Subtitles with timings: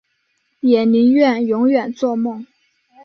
[0.61, 2.47] 也宁愿永远作梦